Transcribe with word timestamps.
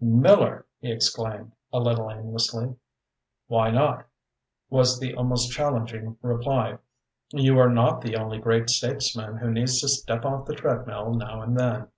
"Miller!" 0.00 0.64
he 0.78 0.92
exclaimed, 0.92 1.50
a 1.72 1.80
little 1.80 2.08
aimlessly. 2.08 2.76
"Why 3.48 3.70
not?" 3.72 4.06
was 4.70 5.00
the 5.00 5.12
almost 5.16 5.50
challenging 5.50 6.16
reply. 6.22 6.78
"You 7.32 7.58
are 7.58 7.68
not 7.68 8.02
the 8.02 8.14
only 8.14 8.38
great 8.38 8.70
statesman 8.70 9.38
who 9.38 9.50
needs 9.50 9.80
to 9.80 9.88
step 9.88 10.24
off 10.24 10.46
the 10.46 10.54
treadmill 10.54 11.14
now 11.14 11.40
and 11.42 11.58
then." 11.58 11.88